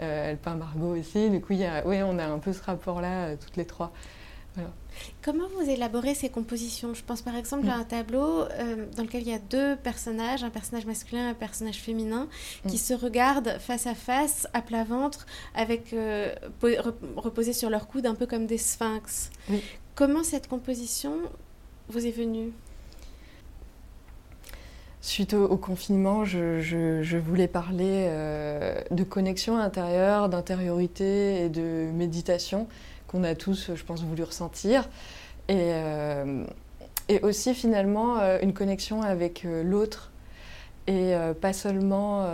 Euh, 0.00 0.30
elle 0.30 0.36
peint 0.36 0.54
Margot 0.54 0.96
aussi. 0.96 1.30
Du 1.30 1.40
coup, 1.40 1.54
y 1.54 1.64
a, 1.64 1.84
oui, 1.84 2.00
on 2.04 2.20
a 2.20 2.26
un 2.26 2.38
peu 2.38 2.52
ce 2.52 2.62
rapport-là, 2.62 3.24
euh, 3.24 3.36
toutes 3.36 3.56
les 3.56 3.64
trois. 3.64 3.90
Comment 5.22 5.44
vous 5.56 5.70
élaborez 5.70 6.14
ces 6.14 6.28
compositions? 6.30 6.92
Je 6.92 7.04
pense 7.04 7.22
par 7.22 7.36
exemple 7.36 7.68
à 7.68 7.76
Mm. 7.76 7.80
un 7.80 7.84
tableau 7.84 8.42
euh, 8.42 8.86
dans 8.96 9.04
lequel 9.04 9.22
il 9.22 9.28
y 9.28 9.32
a 9.32 9.38
deux 9.38 9.76
personnages, 9.76 10.42
un 10.42 10.50
personnage 10.50 10.86
masculin 10.86 11.26
et 11.28 11.30
un 11.30 11.34
personnage 11.34 11.76
féminin, 11.80 12.26
qui 12.66 12.74
Mm. 12.74 12.78
se 12.78 12.94
regardent 12.94 13.56
face 13.60 13.86
à 13.86 13.94
face, 13.94 14.48
à 14.54 14.60
plat 14.62 14.82
ventre, 14.82 15.26
avec 15.54 15.92
euh, 15.92 16.34
po- 16.58 16.66
rep- 16.68 17.04
reposés 17.16 17.52
sur 17.52 17.70
leurs 17.70 17.86
coudes, 17.86 18.06
un 18.06 18.16
peu 18.16 18.26
comme 18.26 18.46
des 18.46 18.58
sphinx. 18.58 19.30
Comment 19.94 20.24
cette 20.24 20.48
composition 20.48 21.14
vous 21.88 22.04
est 22.04 22.10
venue? 22.10 22.50
Suite 25.00 25.32
au, 25.32 25.44
au 25.44 25.56
confinement, 25.56 26.24
je, 26.24 26.60
je- 26.60 27.02
je 27.04 27.16
voulais 27.18 27.46
parler 27.48 28.06
euh, 28.08 28.80
de 28.90 29.04
connexion 29.04 29.56
intérieure, 29.56 30.28
d'intériorité 30.28 31.44
et 31.44 31.48
de 31.48 31.88
méditation 31.92 32.66
qu'on 33.08 33.24
a 33.24 33.34
tous, 33.34 33.72
je 33.74 33.84
pense, 33.84 34.02
voulu 34.02 34.22
ressentir. 34.22 34.88
Et, 35.48 35.72
euh, 37.10 37.18
aussi 37.22 37.54
finalement 37.54 38.18
euh, 38.18 38.38
une 38.42 38.52
connexion 38.52 39.00
avec 39.02 39.44
euh, 39.44 39.62
l'autre 39.62 40.12
et 40.86 41.14
pas 41.42 41.52
seulement 41.52 42.26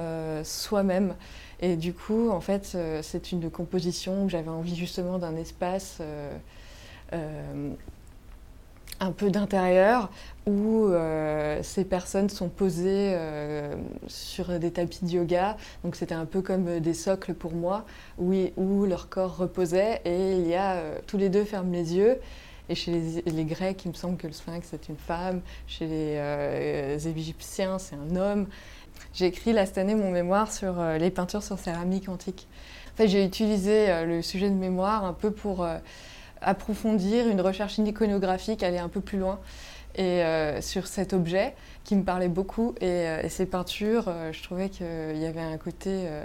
soi-même. 0.44 1.16
Et 1.58 1.74
du 1.74 1.92
coup, 1.92 2.30
en 2.30 2.40
fait, 2.40 2.76
c'est 3.02 3.32
une 3.32 3.50
composition 3.50 4.22
où 4.22 4.28
j'avais 4.28 4.48
envie 4.48 4.76
justement 4.76 5.18
d'un 5.18 5.34
espace 5.34 6.00
un 9.04 9.12
peu 9.12 9.30
d'intérieur 9.30 10.10
où 10.46 10.86
euh, 10.86 11.60
ces 11.62 11.84
personnes 11.84 12.28
sont 12.28 12.48
posées 12.48 13.12
euh, 13.14 13.74
sur 14.06 14.58
des 14.58 14.72
tapis 14.72 15.04
de 15.04 15.10
yoga. 15.10 15.56
Donc 15.84 15.96
c'était 15.96 16.14
un 16.14 16.26
peu 16.26 16.42
comme 16.42 16.80
des 16.80 16.94
socles 16.94 17.34
pour 17.34 17.52
moi, 17.52 17.84
où, 18.18 18.34
où 18.56 18.84
leur 18.84 19.08
corps 19.08 19.36
reposait. 19.36 20.00
Et 20.04 20.36
il 20.36 20.46
y 20.46 20.54
a 20.54 20.74
euh, 20.74 20.98
tous 21.06 21.16
les 21.16 21.28
deux 21.28 21.44
ferment 21.44 21.72
les 21.72 21.94
yeux. 21.94 22.18
Et 22.68 22.74
chez 22.74 22.92
les, 22.92 23.22
les 23.30 23.44
Grecs, 23.44 23.84
il 23.84 23.88
me 23.88 23.94
semble 23.94 24.16
que 24.16 24.26
le 24.26 24.32
sphinx 24.32 24.68
c'est 24.70 24.88
une 24.88 24.96
femme. 24.96 25.40
Chez 25.66 25.86
les 25.86 26.14
euh, 26.16 26.98
Égyptiens, 26.98 27.78
c'est 27.78 27.96
un 27.96 28.16
homme. 28.16 28.46
J'ai 29.12 29.26
écrit 29.26 29.52
là 29.52 29.66
cette 29.66 29.78
année 29.78 29.94
mon 29.94 30.10
mémoire 30.10 30.52
sur 30.52 30.80
euh, 30.80 30.98
les 30.98 31.10
peintures 31.10 31.42
sur 31.42 31.58
céramique 31.58 32.08
antique. 32.08 32.48
En 32.92 32.96
fait, 32.96 33.08
j'ai 33.08 33.24
utilisé 33.24 33.90
euh, 33.90 34.04
le 34.04 34.22
sujet 34.22 34.48
de 34.48 34.54
mémoire 34.54 35.04
un 35.04 35.12
peu 35.12 35.30
pour 35.30 35.64
euh, 35.64 35.78
approfondir 36.44 37.28
une 37.28 37.40
recherche 37.40 37.78
iconographique, 37.78 38.62
aller 38.62 38.78
un 38.78 38.88
peu 38.88 39.00
plus 39.00 39.18
loin 39.18 39.40
et 39.96 40.22
euh, 40.24 40.60
sur 40.60 40.86
cet 40.86 41.12
objet 41.12 41.54
qui 41.84 41.96
me 41.96 42.02
parlait 42.02 42.28
beaucoup. 42.28 42.74
Et, 42.80 42.84
euh, 42.84 43.22
et 43.22 43.28
ces 43.28 43.46
peintures, 43.46 44.06
euh, 44.08 44.32
je 44.32 44.42
trouvais 44.42 44.68
qu'il 44.68 45.16
y 45.16 45.26
avait 45.26 45.40
un 45.40 45.58
côté, 45.58 45.90
euh, 45.90 46.24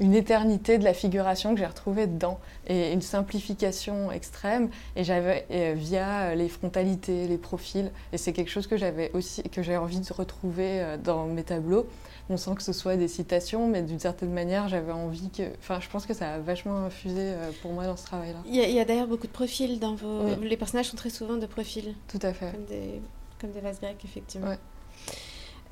une 0.00 0.14
éternité 0.14 0.78
de 0.78 0.84
la 0.84 0.94
figuration 0.94 1.54
que 1.54 1.60
j'ai 1.60 1.66
retrouvée 1.66 2.06
dedans 2.06 2.38
et 2.66 2.92
une 2.92 3.02
simplification 3.02 4.12
extrême. 4.12 4.68
Et 4.94 5.04
j'avais 5.04 5.46
euh, 5.50 5.74
via 5.76 6.34
les 6.34 6.48
frontalités, 6.48 7.26
les 7.26 7.38
profils. 7.38 7.90
Et 8.12 8.18
c'est 8.18 8.32
quelque 8.32 8.50
chose 8.50 8.66
que 8.66 8.76
j'avais 8.76 9.10
aussi, 9.12 9.42
que 9.44 9.62
j'ai 9.62 9.76
envie 9.76 10.00
de 10.00 10.12
retrouver 10.12 10.80
euh, 10.80 10.96
dans 10.96 11.26
mes 11.26 11.44
tableaux. 11.44 11.86
On 12.28 12.36
sent 12.36 12.56
que 12.56 12.62
ce 12.62 12.72
soit 12.72 12.96
des 12.96 13.06
citations, 13.06 13.68
mais 13.68 13.82
d'une 13.82 14.00
certaine 14.00 14.32
manière, 14.32 14.68
j'avais 14.68 14.92
envie 14.92 15.30
que. 15.30 15.44
Enfin, 15.60 15.78
je 15.80 15.88
pense 15.88 16.06
que 16.06 16.14
ça 16.14 16.34
a 16.34 16.38
vachement 16.38 16.84
infusé 16.84 17.20
euh, 17.20 17.50
pour 17.62 17.72
moi 17.72 17.86
dans 17.86 17.96
ce 17.96 18.04
travail-là. 18.04 18.38
Il 18.46 18.56
y 18.56 18.80
a, 18.80 18.84
d'ailleurs 18.84 19.06
beaucoup 19.06 19.28
de 19.28 19.32
profils 19.32 19.78
dans 19.78 19.94
vos... 19.94 20.24
Oui. 20.24 20.48
Les 20.48 20.56
personnages 20.56 20.86
sont 20.86 20.96
très 20.96 21.10
souvent 21.10 21.36
de 21.36 21.46
profils, 21.46 21.94
Tout 22.08 22.18
à 22.22 22.32
fait. 22.32 22.50
comme 22.50 22.64
des, 22.64 23.00
comme 23.40 23.52
des 23.52 23.60
vases 23.60 23.80
grecs, 23.80 24.04
effectivement. 24.04 24.48
Ouais. 24.48 24.58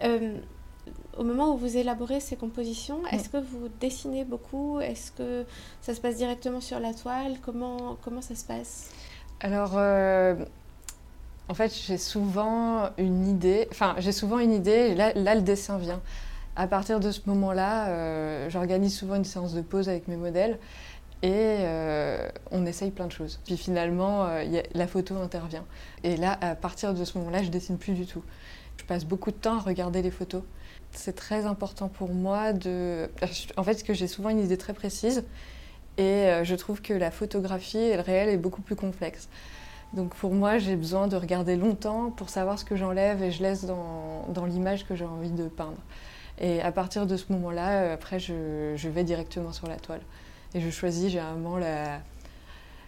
Euh, 0.05 0.39
au 1.17 1.25
moment 1.25 1.55
où 1.55 1.57
vous 1.57 1.77
élaborez 1.77 2.21
ces 2.21 2.37
compositions, 2.37 2.99
est-ce 3.13 3.29
que 3.29 3.37
vous 3.37 3.69
dessinez 3.81 4.25
beaucoup? 4.25 4.81
Est-ce 4.81 5.13
que 5.13 5.45
ça 5.81 5.95
se 5.95 6.01
passe 6.01 6.17
directement 6.17 6.61
sur 6.61 6.81
la 6.81 6.93
toile? 6.93 7.37
Comment, 7.43 7.97
comment 8.03 8.21
ça 8.21 8.35
se 8.35 8.45
passe? 8.45 8.91
Alors, 9.41 9.73
euh, 9.77 10.35
en 11.49 11.55
fait, 11.55 11.73
j'ai 11.87 11.99
souvent 11.99 12.91
une 12.99 13.29
idée. 13.29 13.69
Enfin, 13.71 13.95
j'ai 13.99 14.13
souvent 14.13 14.39
une 14.39 14.53
idée, 14.53 14.71
et 14.91 14.95
là, 14.95 15.13
là, 15.15 15.35
le 15.35 15.43
dessin 15.43 15.79
vient. 15.79 16.01
À 16.57 16.67
partir 16.67 17.01
de 17.01 17.11
ce 17.11 17.21
moment-là, 17.27 17.89
euh, 17.89 18.51
j'organise 18.51 18.97
souvent 18.97 19.17
une 19.17 19.25
séance 19.25 19.55
de 19.55 19.61
pause 19.61 19.89
avec 19.89 20.07
mes 20.07 20.17
modèles 20.17 20.59
et 21.23 21.31
euh, 21.33 22.29
on 22.53 22.65
essaye 22.65 22.91
plein 22.93 23.07
de 23.07 23.13
choses. 23.13 23.41
Puis 23.45 23.57
finalement, 23.57 24.25
euh, 24.25 24.45
y 24.45 24.59
a- 24.59 24.63
la 24.75 24.87
photo 24.87 25.17
intervient. 25.17 25.65
Et 26.05 26.17
là, 26.17 26.39
à 26.41 26.55
partir 26.55 26.95
de 26.95 27.05
ce 27.05 27.19
moment-là, 27.19 27.43
je 27.43 27.49
dessine 27.49 27.77
plus 27.77 27.95
du 27.95 28.07
tout. 28.07 28.23
Je 28.77 28.85
passe 28.85 29.05
beaucoup 29.05 29.31
de 29.31 29.37
temps 29.37 29.57
à 29.57 29.61
regarder 29.61 30.03
les 30.03 30.11
photos. 30.11 30.43
C'est 30.93 31.17
très 31.17 31.47
important 31.47 31.89
pour 31.89 32.13
moi 32.13 32.53
de. 32.53 33.09
En 33.57 33.65
fait, 33.65 33.83
que 33.83 33.95
j'ai 33.95 34.07
souvent 34.07 34.29
une 34.29 34.41
idée 34.41 34.59
très 34.59 34.75
précise 34.75 35.25
et 35.97 36.03
euh, 36.03 36.45
je 36.45 36.55
trouve 36.55 36.83
que 36.83 36.93
la 36.93 37.11
photographie 37.11 37.79
et 37.79 37.97
le 37.97 38.03
réel 38.03 38.29
est 38.29 38.37
beaucoup 38.37 38.63
plus 38.63 38.77
complexe. 38.77 39.29
Donc 39.93 40.15
pour 40.15 40.35
moi, 40.35 40.59
j'ai 40.59 40.77
besoin 40.77 41.07
de 41.07 41.17
regarder 41.17 41.57
longtemps 41.57 42.11
pour 42.11 42.29
savoir 42.29 42.59
ce 42.59 42.65
que 42.65 42.75
j'enlève 42.75 43.23
et 43.23 43.31
je 43.31 43.43
laisse 43.43 43.65
dans, 43.65 44.47
l'image 44.47 44.87
que 44.87 44.97
j'ai 44.97 45.05
envie 45.05 45.31
de 45.31 45.47
peindre. 45.47 45.79
Et 46.41 46.61
à 46.63 46.73
partir 46.73 47.07
de 47.07 47.17
ce 47.17 47.33
moment-là, 47.33 47.83
euh, 47.83 47.95
après, 47.95 48.19
je, 48.19 48.89
vais 48.89 49.05
directement 49.05 49.53
sur 49.53 49.69
la 49.69 49.77
toile. 49.77 50.01
Et 50.55 50.61
je 50.61 50.69
choisis 50.71 51.13
généralement 51.13 51.59
la, 51.59 52.01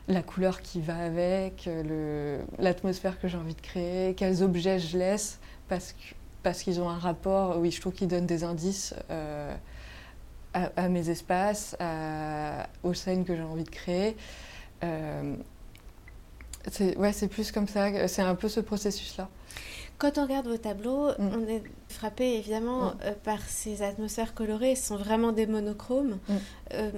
la 0.09 0.23
couleur 0.23 0.63
qui 0.63 0.81
va 0.81 0.99
avec, 0.99 1.69
euh, 1.69 2.43
l'atmosphère 2.59 3.21
que 3.21 3.29
j'ai 3.29 3.39
envie 3.39 3.55
de 3.55 3.61
créer, 3.61 4.15
quels 4.15 4.43
objets 4.43 4.81
je 4.81 4.99
laisse, 4.99 5.39
parce 5.69 5.93
que- 5.93 6.15
parce 6.43 6.63
qu'ils 6.63 6.81
ont 6.81 6.89
un 6.89 6.99
rapport, 6.99 7.59
oui, 7.59 7.71
je 7.71 7.81
trouve 7.81 7.93
qu'ils 7.93 8.09
donnent 8.09 8.27
des 8.27 8.45
indices 8.45 8.95
euh, 9.11 9.55
à, 10.55 10.71
à 10.77 10.89
mes 10.89 11.11
espaces, 11.11 11.77
à- 11.81 12.69
aux 12.83 12.95
scènes 12.95 13.25
que 13.25 13.35
j'ai 13.35 13.43
envie 13.43 13.65
de 13.65 13.71
créer. 13.71 14.17
Euh, 14.85 15.35
Ouais, 16.97 17.13
c'est 17.13 17.29
plus 17.29 17.53
comme 17.53 17.69
ça, 17.69 18.09
c'est 18.09 18.23
un 18.23 18.35
peu 18.35 18.49
ce 18.49 18.59
processus-là. 18.59 19.29
Quand 19.99 20.19
on 20.19 20.25
regarde 20.25 20.49
vos 20.49 20.57
tableaux, 20.57 21.11
mm. 21.11 21.31
on 21.35 21.49
est 21.49 21.63
frappé 21.89 22.35
évidemment 22.37 22.87
mm. 22.87 22.95
euh, 23.05 23.13
par 23.23 23.41
ces 23.43 23.83
atmosphères 23.83 24.35
colorées. 24.35 24.75
Ce 24.75 24.89
sont 24.89 24.97
vraiment 24.97 25.31
des 25.33 25.47
monochromes. 25.47 26.19
Mm. 26.29 26.35
Euh, 26.75 26.91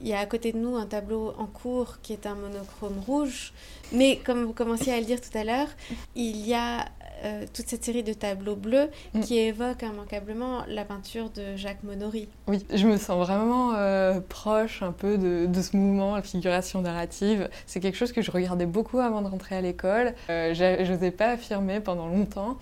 il 0.00 0.08
y 0.08 0.12
a 0.12 0.18
à 0.18 0.26
côté 0.26 0.52
de 0.52 0.58
nous 0.58 0.74
un 0.76 0.86
tableau 0.86 1.32
en 1.38 1.46
cours 1.46 2.00
qui 2.02 2.12
est 2.12 2.26
un 2.26 2.34
monochrome 2.34 2.98
rouge. 3.06 3.52
Mais 3.92 4.16
comme 4.18 4.42
vous 4.44 4.52
commenciez 4.52 4.92
à 4.92 4.98
le 4.98 5.06
dire 5.06 5.20
tout 5.20 5.36
à 5.38 5.44
l'heure, 5.44 5.68
il 6.16 6.44
y 6.44 6.52
a 6.54 6.84
euh, 7.24 7.46
toute 7.52 7.68
cette 7.68 7.84
série 7.84 8.02
de 8.02 8.12
tableaux 8.12 8.56
bleus 8.56 8.90
mm. 9.14 9.20
qui 9.20 9.38
évoquent 9.38 9.82
immanquablement 9.82 10.64
la 10.68 10.84
peinture 10.84 11.30
de 11.30 11.56
Jacques 11.56 11.82
Monory. 11.82 12.28
Oui, 12.48 12.66
je 12.72 12.86
me 12.86 12.98
sens 12.98 13.26
vraiment 13.26 13.72
euh, 13.74 14.20
proche 14.20 14.82
un 14.82 14.92
peu 14.92 15.16
de, 15.16 15.62
ce 15.62 15.76
mouvement, 15.76 16.16
la 16.16 16.22
figuration 16.22 16.82
narrative. 16.82 17.48
C'est 17.66 17.80
quelque 17.80 17.96
chose 17.96 18.12
que 18.12 18.20
je 18.20 18.30
regardais 18.30 18.66
beaucoup 18.66 18.98
avant 18.98 19.22
de 19.22 19.28
rentrer 19.28 19.56
à 19.56 19.62
l'école. 19.62 20.12
Euh, 20.28 20.52
je 20.54 20.92
n'osais 20.92 21.10
pas 21.10 21.30
affirmer 21.30 21.80
pendant 21.80 22.08
longtemps. 22.08 22.58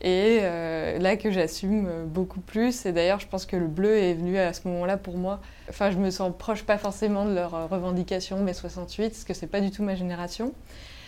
Et 0.00 0.40
là 0.42 1.16
que 1.16 1.30
j'assume 1.30 1.88
beaucoup 2.06 2.40
plus, 2.40 2.84
et 2.84 2.92
d'ailleurs 2.92 3.20
je 3.20 3.26
pense 3.26 3.46
que 3.46 3.56
le 3.56 3.66
bleu 3.66 3.96
est 3.96 4.12
venu 4.12 4.36
à 4.36 4.52
ce 4.52 4.68
moment-là 4.68 4.98
pour 4.98 5.16
moi. 5.16 5.40
Enfin, 5.70 5.90
je 5.90 5.96
me 5.96 6.10
sens 6.10 6.30
proche 6.38 6.62
pas 6.64 6.76
forcément 6.76 7.24
de 7.24 7.34
leur 7.34 7.70
revendication 7.70 8.38
mai 8.40 8.52
68, 8.52 9.08
parce 9.08 9.24
que 9.24 9.32
c'est 9.32 9.46
pas 9.46 9.62
du 9.62 9.70
tout 9.70 9.82
ma 9.82 9.94
génération. 9.94 10.52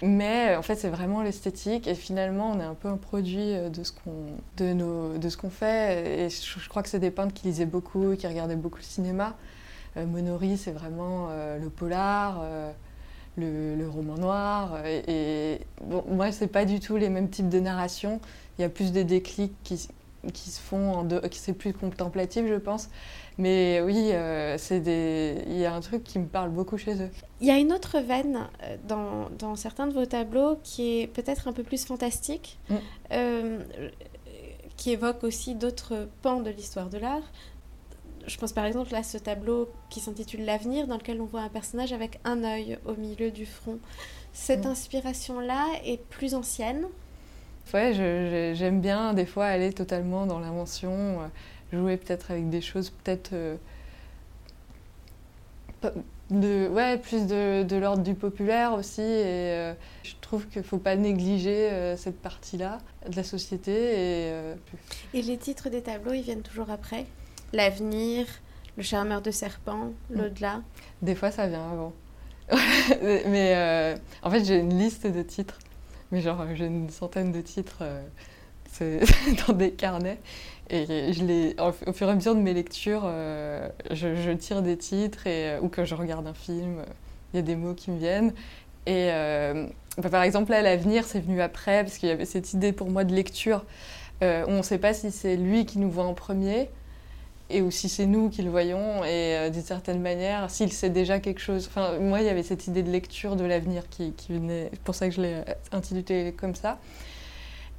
Mais 0.02 0.54
en 0.56 0.62
fait, 0.62 0.76
c'est 0.76 0.88
vraiment 0.88 1.22
l'esthétique. 1.22 1.86
Et 1.86 1.94
finalement, 1.94 2.52
on 2.52 2.60
est 2.60 2.64
un 2.64 2.74
peu 2.74 2.88
un 2.88 2.96
produit 2.96 3.54
euh, 3.54 3.68
de 3.68 3.82
ce 3.82 3.92
qu'on, 3.92 4.26
de 4.56 4.72
nos, 4.72 5.18
de 5.18 5.28
ce 5.28 5.36
qu'on 5.36 5.50
fait. 5.50 6.24
Et 6.24 6.30
je, 6.30 6.68
crois 6.68 6.82
que 6.82 6.88
c'est 6.88 6.98
des 6.98 7.10
peintres 7.10 7.34
qui 7.34 7.46
lisaient 7.46 7.66
beaucoup, 7.66 8.14
qui 8.16 8.26
regardaient 8.26 8.56
beaucoup 8.56 8.78
le 8.78 8.82
cinéma. 8.82 9.36
Euh, 9.96 10.06
Monory, 10.06 10.58
c'est 10.58 10.72
vraiment 10.72 11.28
euh, 11.30 11.58
le 11.58 11.70
polar, 11.70 12.44
le, 13.36 13.88
roman 13.88 14.16
noir. 14.16 14.84
Et, 14.86 15.60
bon, 15.82 16.04
moi, 16.08 16.32
c'est 16.32 16.48
pas 16.48 16.64
du 16.64 16.80
tout 16.80 16.96
les 16.96 17.08
mêmes 17.08 17.30
types 17.30 17.48
de 17.48 17.60
narration. 17.60 18.20
Il 18.58 18.62
y 18.62 18.64
a 18.64 18.68
plus 18.68 18.92
des 18.92 19.04
déclics 19.04 19.54
qui, 19.62 19.88
qui 20.32 20.50
se 20.50 20.60
font 20.60 20.92
en 20.92 21.04
deux, 21.04 21.20
c'est 21.32 21.52
plus 21.52 21.72
contemplatif, 21.72 22.46
je 22.46 22.54
pense. 22.54 22.88
Mais 23.38 23.82
oui, 23.82 24.12
euh, 24.12 24.56
c'est 24.58 24.80
des... 24.80 25.42
il 25.46 25.58
y 25.58 25.66
a 25.66 25.74
un 25.74 25.80
truc 25.80 26.02
qui 26.04 26.18
me 26.18 26.26
parle 26.26 26.50
beaucoup 26.50 26.78
chez 26.78 27.02
eux. 27.02 27.10
Il 27.40 27.46
y 27.46 27.50
a 27.50 27.58
une 27.58 27.72
autre 27.72 27.98
veine 28.00 28.48
euh, 28.62 28.76
dans, 28.88 29.28
dans 29.38 29.56
certains 29.56 29.86
de 29.86 29.92
vos 29.92 30.06
tableaux 30.06 30.58
qui 30.62 31.00
est 31.00 31.06
peut-être 31.06 31.46
un 31.48 31.52
peu 31.52 31.62
plus 31.62 31.84
fantastique, 31.84 32.58
mm. 32.70 32.74
euh, 33.12 33.64
qui 34.76 34.92
évoque 34.92 35.22
aussi 35.22 35.54
d'autres 35.54 36.08
pans 36.22 36.40
de 36.40 36.50
l'histoire 36.50 36.88
de 36.88 36.98
l'art. 36.98 37.30
Je 38.26 38.38
pense 38.38 38.52
par 38.52 38.64
exemple 38.64 38.94
à 38.94 39.02
ce 39.02 39.18
tableau 39.18 39.70
qui 39.90 40.00
s'intitule 40.00 40.44
L'avenir, 40.44 40.86
dans 40.86 40.96
lequel 40.96 41.20
on 41.20 41.26
voit 41.26 41.42
un 41.42 41.48
personnage 41.48 41.92
avec 41.92 42.18
un 42.24 42.42
œil 42.42 42.78
au 42.86 42.94
milieu 42.94 43.30
du 43.30 43.44
front. 43.44 43.78
Cette 44.32 44.64
mm. 44.64 44.70
inspiration-là 44.70 45.66
est 45.84 46.02
plus 46.08 46.34
ancienne. 46.34 46.86
Ouais, 47.74 47.92
j'aime 48.54 48.80
bien 48.80 49.12
des 49.12 49.26
fois 49.26 49.46
aller 49.46 49.72
totalement 49.72 50.24
dans 50.24 50.38
l'invention 50.38 51.18
jouer 51.72 51.96
peut-être 51.96 52.30
avec 52.30 52.48
des 52.48 52.60
choses 52.60 52.90
peut-être 52.90 53.30
euh, 53.32 53.56
de 56.30 56.68
ouais 56.68 56.98
plus 56.98 57.26
de, 57.26 57.62
de 57.62 57.76
l'ordre 57.76 58.02
du 58.02 58.14
populaire 58.14 58.72
aussi 58.74 59.00
et 59.00 59.04
euh, 59.04 59.74
je 60.02 60.14
trouve 60.20 60.46
qu'il 60.48 60.62
faut 60.62 60.78
pas 60.78 60.96
négliger 60.96 61.70
euh, 61.70 61.96
cette 61.96 62.20
partie 62.20 62.56
là 62.56 62.78
de 63.08 63.16
la 63.16 63.24
société 63.24 63.72
et 63.72 64.32
et 65.14 65.22
les 65.22 65.36
titres 65.36 65.68
des 65.68 65.82
tableaux 65.82 66.12
ils 66.12 66.22
viennent 66.22 66.42
toujours 66.42 66.70
après? 66.70 67.06
L'avenir 67.52 68.26
le 68.76 68.82
charmeur 68.82 69.22
de 69.22 69.30
serpent 69.30 69.92
mm. 70.10 70.16
l'au-delà? 70.16 70.62
Des 71.02 71.14
fois 71.14 71.30
ça 71.30 71.46
vient 71.46 71.70
avant. 71.70 71.92
Mais 73.02 73.96
en 74.22 74.30
fait 74.30 74.44
j'ai 74.44 74.58
une 74.58 74.78
liste 74.78 75.06
de 75.06 75.22
titres 75.22 75.58
mais 76.12 76.20
genre 76.20 76.44
j'ai 76.54 76.66
une 76.66 76.90
centaine 76.90 77.32
de 77.32 77.40
titres 77.40 77.82
dans 79.46 79.54
des 79.54 79.72
carnets 79.72 80.18
et 80.68 81.12
je 81.12 81.24
les, 81.24 81.56
au 81.60 81.92
fur 81.92 82.08
et 82.08 82.10
à 82.10 82.14
mesure 82.14 82.34
de 82.34 82.40
mes 82.40 82.52
lectures, 82.52 83.02
euh, 83.04 83.68
je, 83.92 84.32
tire 84.32 84.62
des 84.62 84.76
titres 84.76 85.26
et, 85.26 85.50
euh, 85.50 85.60
ou 85.60 85.68
que 85.68 85.84
je 85.84 85.94
regarde 85.94 86.26
un 86.26 86.34
film, 86.34 86.82
il 87.32 87.36
y 87.36 87.38
a 87.38 87.42
des 87.42 87.54
mots 87.54 87.74
qui 87.74 87.92
me 87.92 87.98
viennent. 87.98 88.32
Et 88.86 89.10
euh, 89.12 89.66
bah, 89.98 90.08
par 90.08 90.22
exemple, 90.22 90.50
là, 90.50 90.62
l'avenir, 90.62 91.04
c'est 91.04 91.20
venu 91.20 91.40
après, 91.40 91.84
parce 91.84 91.98
qu'il 91.98 92.08
y 92.08 92.12
avait 92.12 92.24
cette 92.24 92.52
idée 92.52 92.72
pour 92.72 92.90
moi 92.90 93.04
de 93.04 93.14
lecture. 93.14 93.64
on 94.22 94.56
ne 94.56 94.62
sait 94.62 94.78
pas 94.78 94.92
si 94.92 95.12
c'est 95.12 95.36
lui 95.36 95.66
qui 95.66 95.78
nous 95.78 95.90
voit 95.90 96.04
en 96.04 96.14
premier 96.14 96.68
et 97.48 97.62
ou 97.62 97.70
si 97.70 97.88
c'est 97.88 98.06
nous 98.06 98.28
qui 98.28 98.42
le 98.42 98.50
voyons. 98.50 99.04
Et 99.04 99.50
d'une 99.50 99.62
certaine 99.62 100.00
manière, 100.00 100.50
s'il 100.50 100.72
sait 100.72 100.90
déjà 100.90 101.20
quelque 101.20 101.40
chose. 101.40 101.68
Enfin, 101.68 101.98
moi, 101.98 102.20
il 102.20 102.26
y 102.26 102.28
avait 102.28 102.42
cette 102.42 102.66
idée 102.66 102.82
de 102.82 102.90
lecture 102.90 103.36
de 103.36 103.44
l'avenir 103.44 103.88
qui, 103.88 104.12
venait. 104.28 104.68
C'est 104.72 104.82
pour 104.82 104.94
ça 104.94 105.08
que 105.08 105.14
je 105.14 105.20
l'ai 105.20 105.42
intitulé 105.72 106.34
comme 106.36 106.54
ça. 106.54 106.78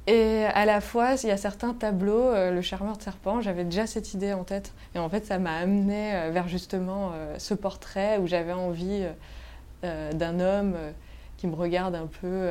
Et 0.08 0.46
à 0.54 0.64
la 0.64 0.80
fois, 0.80 1.16
il 1.22 1.28
y 1.28 1.30
a 1.30 1.36
certains 1.36 1.74
tableaux, 1.74 2.30
euh, 2.30 2.50
le 2.50 2.62
charmeur 2.62 2.96
de 2.96 3.02
serpent, 3.02 3.42
j'avais 3.42 3.64
déjà 3.64 3.86
cette 3.86 4.14
idée 4.14 4.32
en 4.32 4.42
tête. 4.42 4.72
Et 4.94 4.98
en 4.98 5.10
fait, 5.10 5.26
ça 5.26 5.38
m'a 5.38 5.54
amené 5.56 6.14
euh, 6.14 6.30
vers 6.30 6.48
justement 6.48 7.10
euh, 7.12 7.34
ce 7.36 7.52
portrait 7.52 8.16
où 8.16 8.26
j'avais 8.26 8.54
envie 8.54 9.04
d'un 9.82 10.40
homme 10.40 10.74
qui 11.36 11.46
me 11.46 11.54
regarde 11.54 11.94
un 11.94 12.08
peu 12.20 12.50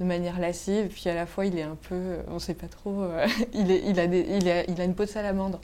de 0.00 0.04
manière 0.04 0.38
lascive. 0.40 0.86
Puis 0.86 1.10
à 1.10 1.14
la 1.14 1.26
fois, 1.26 1.44
il 1.44 1.58
est 1.58 1.62
un 1.62 1.76
peu, 1.88 2.18
on 2.28 2.34
ne 2.34 2.38
sait 2.38 2.54
pas 2.54 2.68
trop, 2.68 3.06
il, 3.52 4.00
a, 4.00 4.04
il, 4.04 4.80
a 4.80 4.84
une 4.84 4.94
peau 4.94 5.04
de 5.04 5.10
salamandre. 5.10 5.60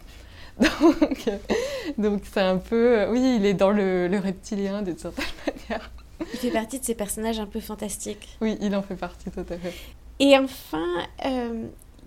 Donc, 0.61 1.29
donc 1.99 2.23
c'est 2.33 2.41
un 2.41 2.59
peu, 2.59 3.07
oui, 3.11 3.37
il 3.39 3.47
est 3.47 3.55
dans 3.55 3.71
le, 3.71 4.07
le 4.09 4.19
reptilien 4.19 4.83
d'une 4.83 4.97
certaine 4.99 5.25
manière. 5.47 5.91
Il 6.33 6.39
fait 6.39 6.51
partie 6.51 6.79
de 6.79 6.85
ces 6.85 6.95
personnages 6.95 7.41
un 7.41 7.47
peu 7.47 7.61
fantastiques. 7.61 8.37
Oui, 8.41 8.57
il 8.61 8.75
en 8.77 8.83
fait 8.83 8.95
partie 8.95 9.31
tout 9.31 9.41
à 9.41 9.57
fait. 9.57 9.75
Et 10.21 10.39
enfin, 10.39 10.87
euh, 11.27 11.67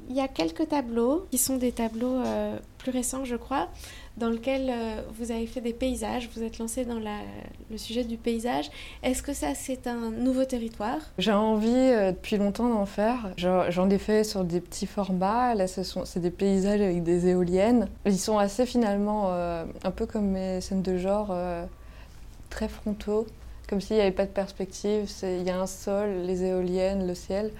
il 0.09 0.15
y 0.15 0.21
a 0.21 0.27
quelques 0.27 0.69
tableaux 0.69 1.25
qui 1.31 1.37
sont 1.37 1.57
des 1.57 1.71
tableaux 1.71 2.15
euh, 2.15 2.57
plus 2.77 2.91
récents, 2.91 3.25
je 3.25 3.35
crois, 3.35 3.67
dans 4.15 4.29
lesquels 4.29 4.69
euh, 4.69 5.01
vous 5.17 5.31
avez 5.31 5.45
fait 5.45 5.61
des 5.61 5.73
paysages, 5.73 6.29
vous 6.35 6.43
êtes 6.43 6.57
lancé 6.59 6.85
dans 6.85 6.99
le 6.99 7.77
sujet 7.77 8.03
du 8.03 8.17
paysage. 8.17 8.69
Est-ce 9.03 9.21
que 9.21 9.33
ça, 9.33 9.53
c'est 9.53 9.85
un 9.85 10.09
nouveau 10.09 10.45
territoire? 10.45 10.99
J'ai 11.17 11.33
envie 11.33 11.67
depuis 11.67 12.37
longtemps 12.37 12.69
d'en 12.69 12.85
faire. 12.85 13.31
J'en 13.37 13.89
ai 13.89 13.97
fait 13.97 14.23
sur 14.23 14.43
des 14.43 14.61
petits 14.61 14.87
formats. 14.87 15.53
Là, 15.53 15.67
c'est 15.67 16.19
des 16.19 16.31
paysages 16.31 16.81
avec 16.81 17.03
des 17.03 17.27
éoliennes. 17.27 17.89
Ils 18.05 18.17
sont 18.17 18.37
assez 18.37 18.65
finalement, 18.65 19.31
un 19.31 19.91
peu 19.91 20.05
comme 20.05 20.29
mes 20.29 20.61
scènes 20.61 20.81
de 20.81 20.97
genre, 20.97 21.35
très 22.49 22.69
frontaux, 22.69 23.27
comme 23.69 23.81
s'il 23.81 23.97
n'y 23.97 24.01
avait 24.01 24.11
pas 24.11 24.25
de 24.25 24.31
perspective. 24.31 25.11
Il 25.21 25.43
y 25.43 25.49
a 25.51 25.59
un 25.59 25.67
sol, 25.67 26.09
les 26.25 26.43
éoliennes, 26.43 27.05
le 27.05 27.13
ciel. 27.13 27.51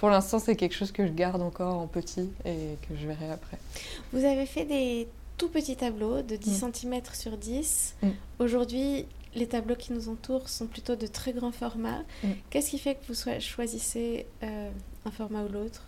Pour 0.00 0.08
l'instant, 0.08 0.38
c'est 0.38 0.56
quelque 0.56 0.74
chose 0.74 0.92
que 0.92 1.06
je 1.06 1.12
garde 1.12 1.42
encore 1.42 1.78
en 1.78 1.86
petit 1.86 2.30
et 2.46 2.78
que 2.88 2.96
je 2.98 3.06
verrai 3.06 3.30
après. 3.30 3.58
Vous 4.14 4.24
avez 4.24 4.46
fait 4.46 4.64
des 4.64 5.06
tout 5.36 5.50
petits 5.50 5.76
tableaux 5.76 6.22
de 6.22 6.36
10 6.36 6.64
cm 6.72 6.94
mm. 6.94 7.02
sur 7.12 7.36
10. 7.36 7.96
Mm. 8.02 8.08
Aujourd'hui, 8.38 9.04
les 9.34 9.46
tableaux 9.46 9.74
qui 9.74 9.92
nous 9.92 10.08
entourent 10.08 10.48
sont 10.48 10.66
plutôt 10.66 10.96
de 10.96 11.06
très 11.06 11.34
grands 11.34 11.52
formats. 11.52 12.00
Mm. 12.24 12.28
Qu'est-ce 12.48 12.70
qui 12.70 12.78
fait 12.78 12.94
que 12.94 13.12
vous 13.12 13.40
choisissez 13.40 14.24
euh, 14.42 14.70
un 15.04 15.10
format 15.10 15.44
ou 15.44 15.52
l'autre? 15.52 15.84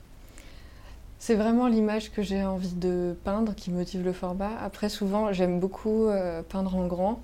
C'est 1.19 1.35
vraiment 1.35 1.67
l'image 1.67 2.13
que 2.13 2.21
j'ai 2.21 2.45
envie 2.45 2.75
de 2.75 3.17
peindre 3.25 3.55
qui 3.55 3.71
motive 3.71 4.05
le 4.05 4.13
format. 4.13 4.59
Après, 4.61 4.91
souvent, 4.91 5.33
j'aime 5.33 5.59
beaucoup 5.59 6.09
euh, 6.09 6.43
peindre 6.43 6.77
en 6.77 6.87
grand. 6.87 7.23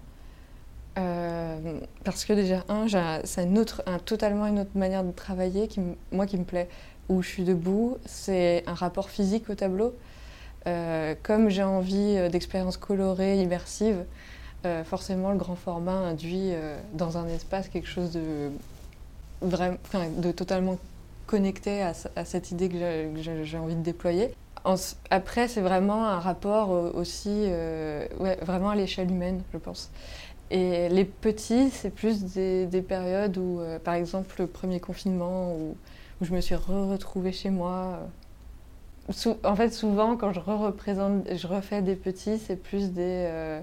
Euh, 0.98 1.80
parce 2.04 2.24
que 2.24 2.32
déjà, 2.32 2.64
un, 2.68 2.86
c'est 3.24 3.44
une 3.44 3.58
autre, 3.58 3.82
totalement 4.04 4.46
une 4.46 4.60
autre 4.60 4.76
manière 4.76 5.04
de 5.04 5.12
travailler, 5.12 5.68
qui, 5.68 5.80
moi 6.12 6.26
qui 6.26 6.36
me 6.36 6.44
plaît, 6.44 6.68
où 7.08 7.22
je 7.22 7.28
suis 7.28 7.44
debout, 7.44 7.98
c'est 8.04 8.64
un 8.66 8.74
rapport 8.74 9.10
physique 9.10 9.48
au 9.48 9.54
tableau. 9.54 9.94
Euh, 10.66 11.14
comme 11.22 11.48
j'ai 11.50 11.62
envie 11.62 12.16
euh, 12.16 12.28
d'expériences 12.28 12.76
colorées, 12.76 13.40
immersives, 13.40 14.04
forcément 14.84 15.30
le 15.30 15.38
grand 15.38 15.54
format 15.54 15.92
induit 15.92 16.52
dans 16.92 17.16
un 17.16 17.26
espace 17.28 17.70
quelque 17.70 17.88
chose 17.88 18.10
de, 18.10 18.50
vraiment, 19.40 19.78
de 20.18 20.30
totalement 20.30 20.76
connecté 21.26 21.80
à, 21.80 21.94
cette 22.26 22.50
idée 22.50 22.68
que 22.68 23.44
j'ai 23.44 23.56
envie 23.56 23.76
de 23.76 23.80
déployer. 23.80 24.34
après, 25.08 25.48
c'est 25.48 25.62
vraiment 25.62 26.06
un 26.06 26.18
rapport 26.18 26.68
aussi, 26.94 27.46
ouais, 28.20 28.36
vraiment 28.42 28.68
à 28.68 28.76
l'échelle 28.76 29.10
humaine, 29.10 29.40
je 29.54 29.58
pense. 29.58 29.90
Et 30.50 30.88
les 30.88 31.04
petits, 31.04 31.70
c'est 31.70 31.90
plus 31.90 32.24
des, 32.24 32.84
périodes 32.86 33.36
où, 33.36 33.60
euh, 33.60 33.78
par 33.78 33.94
exemple, 33.94 34.34
le 34.38 34.46
premier 34.46 34.80
confinement, 34.80 35.54
où, 35.54 35.76
je 36.22 36.34
me 36.34 36.40
suis 36.40 36.54
retrouvée 36.54 37.32
chez 37.32 37.50
moi. 37.50 38.00
en 39.44 39.56
fait, 39.56 39.70
souvent, 39.70 40.16
quand 40.16 40.32
je 40.32 40.40
représente, 40.40 41.32
je 41.32 41.46
refais 41.46 41.82
des 41.82 41.96
petits, 41.96 42.38
c'est 42.38 42.56
plus 42.56 42.92
des, 42.92 43.26
euh, 43.28 43.60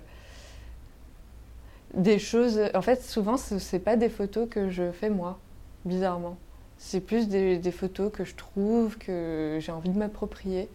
des 1.95 2.19
choses. 2.19 2.61
En 2.75 2.81
fait, 2.81 3.03
souvent, 3.03 3.37
ce 3.37 3.55
n'est 3.55 3.81
pas 3.81 3.95
des 3.97 4.09
photos 4.09 4.47
que 4.49 4.69
je 4.69 4.91
fais 4.91 5.09
moi, 5.09 5.39
bizarrement. 5.85 6.37
C'est 6.77 7.01
plus 7.01 7.27
des, 7.27 7.71
photos 7.71 8.11
que 8.11 8.23
je 8.23 8.35
trouve, 8.35 8.97
que 8.97 9.57
j'ai 9.59 9.71
envie 9.71 9.89
de 9.89 9.97
m'approprier. 9.97 10.69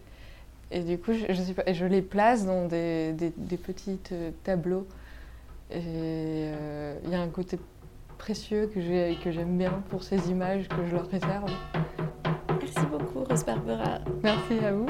Et 0.71 0.81
du 0.81 0.97
coup, 0.97 1.13
je, 1.13 1.85
les 1.85 2.01
place 2.01 2.45
dans 2.45 2.67
des, 2.67 3.13
des, 3.13 3.31
des 3.35 3.57
petits 3.57 3.99
euh, 4.11 4.31
tableaux 4.43 4.85
et 5.71 6.51
euh, 6.53 6.95
il 7.03 7.09
y 7.09 7.15
a 7.15 7.21
un 7.21 7.29
côté 7.29 7.57
précieux 8.17 8.67
que 8.67 9.31
j'aime 9.31 9.57
bien 9.57 9.83
pour 9.89 10.03
ces 10.03 10.29
images 10.29 10.67
que 10.67 10.85
je 10.85 10.95
leur 10.95 11.07
réserve. 11.07 11.51
Merci 12.49 12.85
beaucoup 12.91 13.23
Rose 13.23 13.43
Barbara. 13.43 13.99
Merci 14.23 14.59
à 14.63 14.73
vous. 14.73 14.85